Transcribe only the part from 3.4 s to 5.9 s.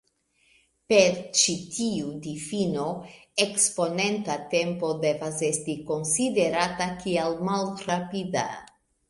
eksponenta tempo devas esti